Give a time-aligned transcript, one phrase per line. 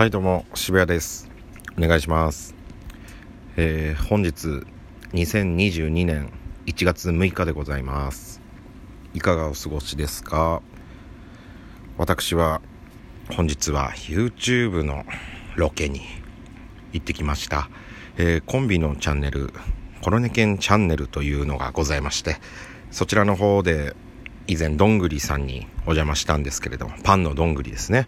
[0.00, 1.28] はいどうも渋谷です。
[1.76, 2.54] お願いします。
[3.58, 4.64] えー、本日
[5.12, 6.32] 2022年
[6.64, 8.40] 1月6日でございます。
[9.12, 10.62] いかがお過ごしですか？
[11.98, 12.62] 私は
[13.30, 15.04] 本日は YouTube の
[15.54, 16.00] ロケに
[16.94, 17.68] 行ってきました、
[18.16, 19.52] えー、コンビのチャンネル
[20.00, 22.38] コロネケンチャンネルというのがございまして
[22.90, 23.94] そちらの方で
[24.46, 28.06] 以前どんぐりさんにお邪魔したんですけれどもパンのどんぐりですね。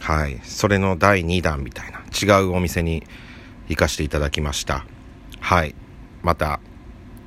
[0.00, 0.40] はい。
[0.44, 3.04] それの第2弾みたいな違うお店に
[3.68, 4.86] 行かせていただきました。
[5.40, 5.74] はい。
[6.22, 6.60] また、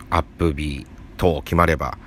[0.09, 0.87] アップ日
[1.17, 1.97] 等決まれば、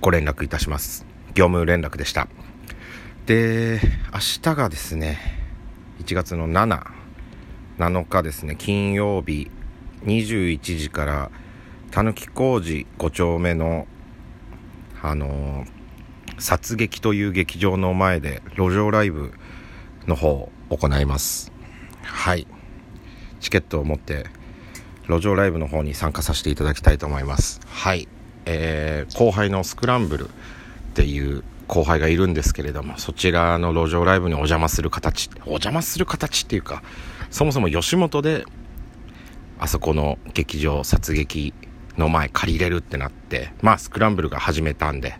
[0.00, 1.04] ご連絡いたします。
[1.34, 2.28] 業務連絡でした。
[3.26, 3.80] で、
[4.12, 5.18] 明日がですね、
[6.02, 6.86] 1月の7、
[7.78, 9.50] 7日ですね、金曜日、
[10.04, 11.30] 21時から、
[11.90, 13.86] たぬき工事5丁目の、
[15.02, 15.79] あのー
[16.40, 19.32] 殺撃という劇場の前で路上ライブ
[20.06, 21.52] の方を行います。
[22.02, 22.46] はい。
[23.40, 24.26] チケットを持って
[25.08, 27.60] 路上ライブの方に参加させていただきたいと思います。
[27.66, 28.08] はい。
[28.46, 30.32] えー、後輩のスクランブルっ
[30.94, 36.82] ていう後輩がいるんですけれどもそちらの路上ライブにお邪魔する形お邪魔する形っていうか
[37.30, 38.44] そもそも吉本で
[39.60, 41.54] あそこの劇場殺撃
[41.96, 45.14] の前借りれるってなってまあスクランブルが始めたんで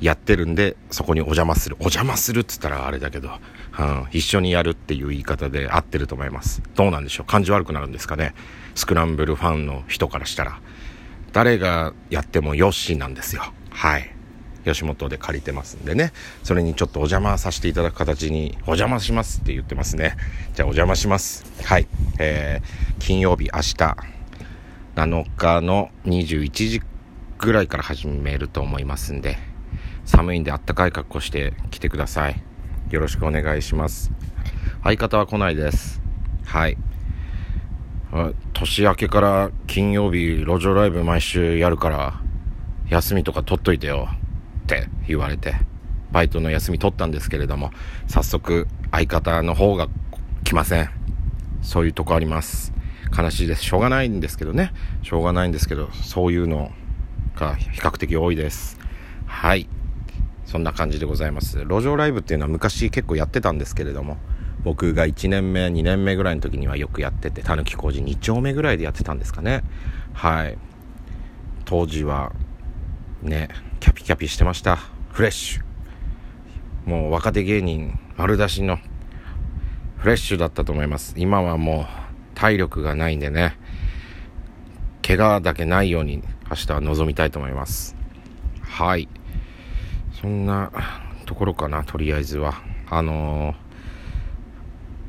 [0.00, 1.76] やってるんで、そこにお邪魔する。
[1.80, 3.30] お邪魔するっつったらあれだけど、
[3.78, 6.62] うん、一緒にやるっていう言い方で合ってると思います。
[6.74, 7.26] どうなんでしょう？
[7.26, 8.34] 感じ悪くなるんですかね？
[8.74, 10.60] スクランブルファンの人からしたら。
[11.32, 13.42] 誰がやってもヨッシーなんですよ。
[13.70, 14.10] はい。
[14.64, 16.12] 吉本で借りてますんでね。
[16.42, 20.16] それにちょっとお邪魔させていただく形に、お邪魔しますって言ってますね。
[20.54, 21.44] じゃあお邪魔します。
[21.64, 21.86] はい。
[22.18, 23.96] えー、金曜日明日、
[24.96, 26.82] 7日の21時
[27.38, 29.38] ぐらいから始めると思いますんで、
[30.06, 32.42] 寒いんであったかい格好して来てください。
[32.90, 34.10] よろしくお願いします。
[34.82, 36.00] 相方は来ないです。
[36.46, 36.78] はい。
[38.54, 42.20] 年明けから金曜日路上ライブ毎週やるから
[42.88, 44.08] 休みとか取っといてよ
[44.64, 45.54] って言われて
[46.12, 47.70] バイトの休み取ったんですけれども
[48.06, 49.88] 早速相方の方が
[50.44, 50.90] 来ません
[51.62, 52.72] そういうとこあります
[53.16, 54.72] 悲しいですしょうがないんですけどね
[55.02, 56.70] しょうがないんですけどそういうの
[57.34, 58.78] が比較的多いです
[59.26, 59.68] はい
[60.56, 61.58] そんな感じでございます。
[61.58, 64.16] 路上ライブっていうのは昔結構やってたんですけれども
[64.64, 69.62] 僕が1年目2年目ぐらいの時にはよくやっててたぬき工事2丁目ぐらいでやってたんですかね。
[70.14, 70.56] はい。
[71.66, 72.32] 当時は
[73.20, 73.50] ね
[73.80, 74.76] キャピキャピしてました。
[75.12, 75.62] フレッシュ。
[76.88, 78.78] もう若手芸人丸出しの
[79.98, 81.12] フレッシュだったと思います。
[81.18, 81.86] 今はもう
[82.34, 83.58] 体力がないんでね
[85.06, 87.94] 怪我だけないように明日は臨みたいと思います。
[88.62, 89.06] はい。
[90.26, 90.72] そんな
[91.24, 92.54] ところかな、とりあえずは。
[92.90, 93.56] あのー、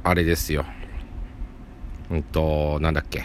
[0.04, 0.64] あれですよ。
[2.12, 3.24] うんと、なんだっけ。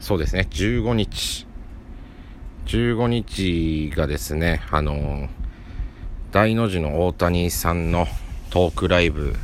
[0.00, 1.46] そうですね、15日。
[2.64, 5.28] 15日がですね、あのー、
[6.30, 8.06] 大の字の大谷さんの
[8.48, 9.34] トークライブ、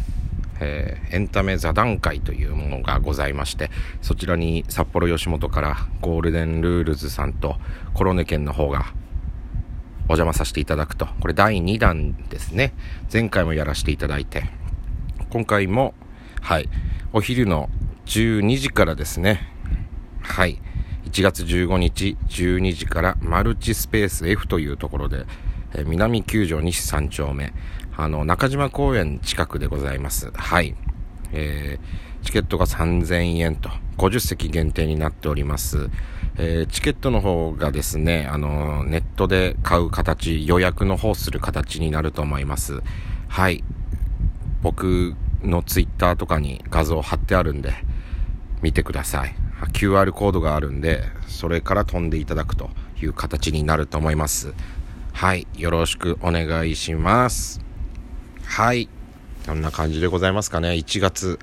[0.59, 7.57] えー、エンタメ座談会というものがございまして、そちらに札幌吉本からゴールデンルールズさんと
[7.93, 8.87] コロネ県の方が
[10.09, 11.07] お邪魔させていただくと。
[11.21, 12.73] これ第2弾ですね。
[13.13, 14.45] 前回もやらせていただいて。
[15.31, 15.95] 今回も、
[16.41, 16.69] はい、
[17.13, 17.69] お昼の
[18.07, 19.47] 12時からですね。
[20.23, 20.61] はい。
[21.05, 25.27] 1月15日12時からマルチスペース F というところで、
[25.75, 27.53] え南九条西3丁目、
[27.97, 30.31] あの、中島公園近くでございます。
[30.33, 30.75] はい。
[31.33, 35.91] えー、チケットが3000円と、50席限定になっております。
[36.37, 42.81] えー、チケットの方がですね、あのネットで買う形、予約の方する形になると思います。
[43.29, 43.65] はい。
[44.63, 47.73] 僕のツイッターとかに画像貼ってあるんで、
[48.63, 49.35] 見てください。
[49.73, 52.71] QR コードがあるんで、それから飛んでいただくと
[53.03, 54.55] いう形になると思います。
[55.13, 55.47] はい。
[55.57, 57.61] よろしくお願いします。
[58.45, 58.89] はい。
[59.49, 60.73] こんな感じでございますかね。
[60.73, 61.39] 1月。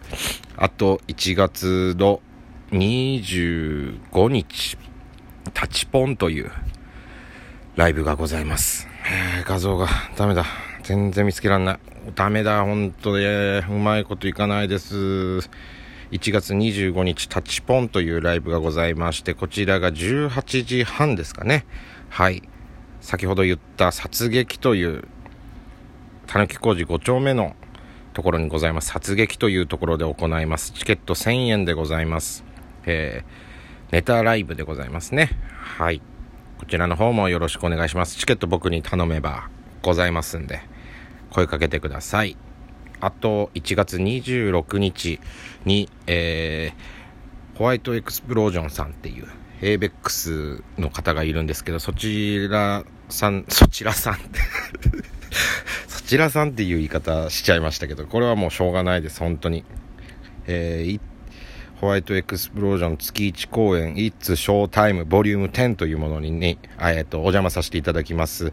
[0.58, 2.22] あと1月の
[2.70, 4.78] 25日、
[5.56, 6.52] タチポンという
[7.76, 8.88] ライブがございます。
[9.46, 10.46] 画像がダメだ。
[10.84, 11.80] 全然見つけらんない。
[12.14, 14.96] ダメだ、本当で、うまいこといかないです。
[14.96, 15.40] 1
[16.32, 21.66] 月25日、タチポンというライブがございまして、こちらが18時半ですかね。
[22.10, 22.44] はい。
[23.02, 25.08] 先ほど言った殺撃という、
[26.28, 27.56] たぬき工事5丁目の
[28.16, 28.88] ところにございます。
[28.88, 30.72] 殺撃というところで行います。
[30.72, 32.46] チケット1000円でございます。
[32.86, 35.32] えー、ネタライブでございますね。
[35.60, 36.02] はい。
[36.58, 38.16] こちらの方もよろしくお願いします。
[38.16, 39.50] チケット僕に頼めば
[39.82, 40.62] ございますんで、
[41.30, 42.38] 声かけてください。
[43.02, 45.20] あと1月26日
[45.66, 49.28] に、えー、ホワイトエクスプロージョンさんっていう、
[49.62, 54.16] エーベックスの方がいるんですけど、そちらさん、そちらさん
[56.06, 59.64] ちらさんっていう言い方しちゃいましたけど、これはもうしょうがないです、本当に。
[60.48, 61.00] えー、
[61.82, 65.50] ホワイトエクスプロージョン月1公演、It's Showtime Vol.
[65.50, 68.52] 10というものにね、えっ、ー、と、お邪魔させていただきます。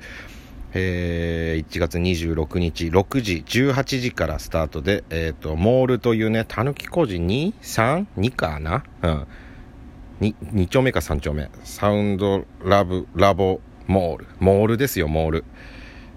[0.75, 8.82] えー、1月26日6時、18時からスタートで、えっ、ー、と、モールというね、たぬき工事2、3、2かな？
[9.02, 9.26] うん。
[10.22, 11.50] 2, 2丁目か3丁目。
[11.64, 14.26] サウンドラブ、ラボ、モール。
[14.40, 15.44] モールですよ、モール。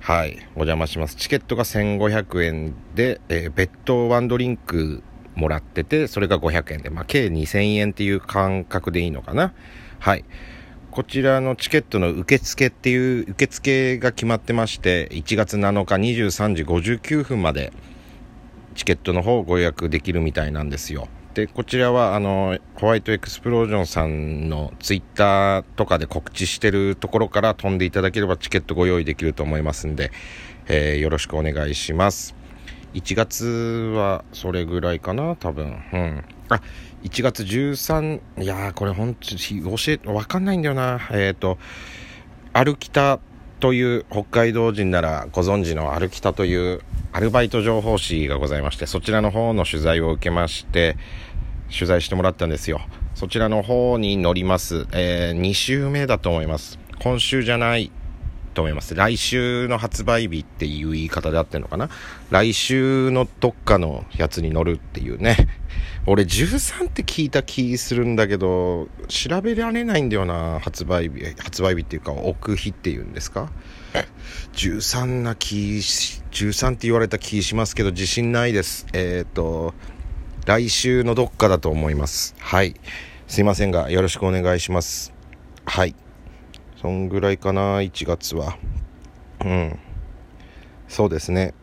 [0.05, 0.37] はい。
[0.53, 1.15] お邪魔します。
[1.15, 5.01] チケットが1500円で、えー、ベッドワンドリンク
[5.33, 9.55] もらってて、それが500円で、まあ、計2000円っていう感覚でいいのかな。
[9.97, 10.23] はい。
[10.91, 17.73] こちらのチケットの受付っていう受付が決まってまして、1月7日23時59分まで
[18.75, 21.07] チケットの方ご予約できるみたいなんですよ。
[21.35, 30.13] で、こちらはあの、ホワイトエクスプロージョンさんのツイッターとかで告知してるところから飛んでいただければチケットご用意できると思いますんで、
[30.67, 32.35] えー、よろしくお願いします。
[32.93, 33.45] 1月
[33.93, 35.77] はそれぐらいかな、多分。
[35.91, 36.23] うん。
[36.47, 36.61] あ、
[37.03, 41.01] 1月13、いやー、これほんと、教え、わかんないんだよな。
[41.11, 41.57] えっ、ー、と、
[42.53, 43.19] 歩きた
[43.59, 46.81] という北海道人ならご存知の歩きたという
[47.13, 50.97] アルバイト情報誌がございまして、そちらの方の取材を受けまして、
[51.73, 52.81] 取材してもらったんですよ。
[53.15, 54.87] そちらの方に乗ります。
[54.91, 56.77] えー、2週目だと思います。
[57.01, 57.91] 今週じゃない
[58.55, 58.95] と思います。
[58.95, 61.89] 来週の発売日っていう言い方であってるのかな？
[62.31, 65.47] 来週のどっかのやつに乗るっていうね。
[66.07, 73.51] 俺13って聞いた気するんだけど、調べられないんだよな、発売日、発売日っていうか、置く日っていうんですか
[74.53, 78.85] ?13 な気、13って言われた気しますけど、自信ないです。
[78.93, 79.73] えっ、ー、と、
[80.45, 82.35] 来週のどっかだと思います。
[82.39, 82.75] はい。
[83.27, 85.11] すいませんが、よろしくお願いします。
[85.65, 85.95] はい。
[86.81, 88.57] そんぐらいかな、1月は。
[89.43, 89.79] うん。
[90.87, 91.53] そうですね。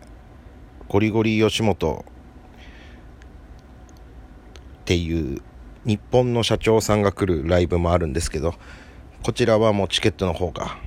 [0.88, 2.04] ゴリゴリ吉本
[4.80, 5.40] っていう
[5.84, 8.54] 日本の社長さんが来るライブもあるんですけど、
[9.22, 10.78] こちらはもうチケットの方が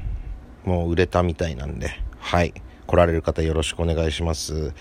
[0.66, 1.90] もう売れたみたいなんで、
[2.20, 2.54] はい。
[2.88, 4.74] 来られる方よろしくお願いします。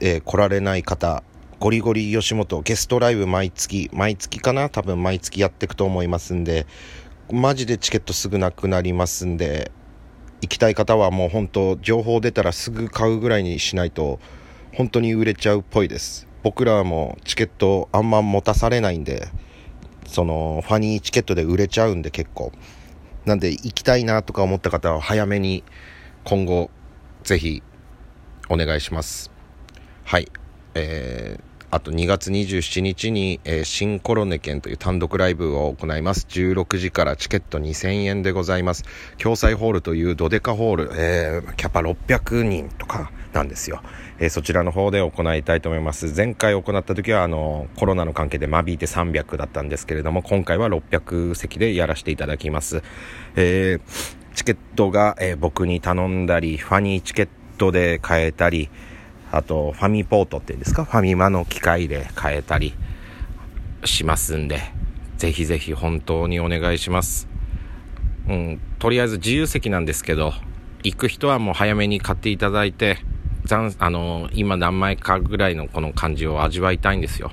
[0.00, 1.22] えー、来られない方、
[1.58, 4.68] ゴリゴリ吉本ゲストライブ毎月、毎月かな？
[4.68, 6.66] 多分毎月やっていくと思いますんで、
[7.30, 9.70] マジでチケットすぐなくなりますんで、
[10.42, 14.18] 行きたい方はもう本当、情報出たらすぐ買うぐらいにしないと、
[14.74, 16.26] 本当に売れちゃうっぽいです。
[16.42, 19.28] 僕らもチケットあんま持たされないんで、
[20.06, 22.52] その、ファニーチケットで売れちゃうんで結構。
[23.24, 25.62] なんで行きたいなとか思った方は早めに
[26.24, 26.70] 今後、
[27.22, 27.62] ぜひ、
[28.48, 29.30] お願いします。
[30.04, 30.28] はい。
[30.74, 36.26] えーあと2月27日に、えー、新コロネ県という単独ライブを行います。
[36.28, 38.84] 16時からチケット2000円でございます。
[39.16, 43.80] 共済ホールというドデカホール、えー、キャパ600人とかなんですよ。
[44.18, 46.12] えー、そちらの方で行いたいと思います。
[46.14, 52.82] 前回行った時はあのコロナの関係で間引いて300だったんですけれども、今回は600席でやらせていただきます。
[53.34, 53.78] え
[54.34, 58.68] チケットが、え僕に頼んだり、ファニーチケットで買えたり、
[59.32, 62.74] あと、ファミポートっていうんですか、ファミマの機械で買えたり
[63.82, 64.60] しますんで、
[65.16, 67.28] ぜひぜひ本当にお願いします。
[68.28, 70.34] うん、とりあえず自由席なんですけど、
[70.82, 72.98] 行く人はもう早めに買っていただいて、
[73.46, 77.32] 残あの今何枚かぐらいのこの感じを味わいたいんですよ。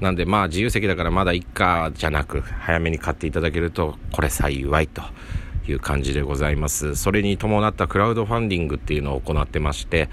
[0.00, 5.02] なんでまあ自由席だからまだいっかじゃなく、早めに買っていただけると、これ幸いと。
[5.70, 6.96] いう感じでございます。
[6.96, 10.08] それに伴ったクラウドファンディングっていうのを行ってまして、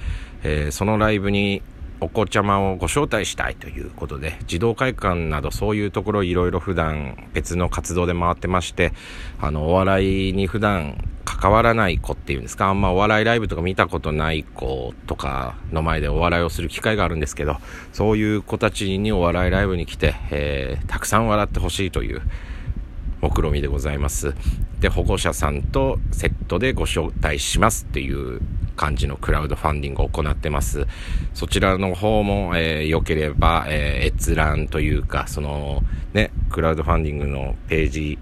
[0.48, 1.64] えー、そのライブに
[2.02, 8.94] お子ちゃまをご招待したいということで、児童会館などそういうところいろいろ普段別の活動で回ってまして、
[9.42, 17.58] あの、お笑いに普段関わらない子っていうんですか、あんまお笑いライブとか見たことない子とかの前でお笑いをする機会があるんですけど、
[17.92, 22.22] そういう子たちにお笑いライブに来て、えー、たくさん笑ってほしいという、
[23.22, 24.36] 目論みでございます。
[24.80, 28.42] で、保護者さんとセットでご招待しますっていう
[28.76, 30.88] 感じのクラウドファンディングを行ってます。
[31.34, 38.20] そちらの方も、えー、良ければ、えー、閲覧というか、その、ね、クラウドファンディングのページ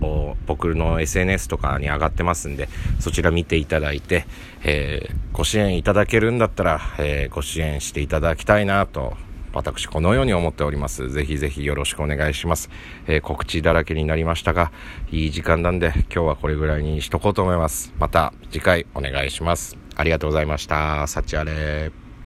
[0.00, 4.26] を僕の SNS とかに上がってますんで、そちら見ていただいて、
[4.64, 9.16] えー、ご支援いただけるんだったら、えー、ご支援していただきたいなと
[9.52, 11.10] 私このように思っております。
[11.10, 12.70] ぜひぜひよろしくお願いします。
[13.06, 14.70] えー、告知だらけになりましたが、
[15.10, 17.92] いい時間なんで今日はこれぐらいにしとこうと思います。
[17.98, 19.89] また次回お願いします。
[20.00, 21.06] ありがとうございました。
[21.06, 21.99] 幸あれ。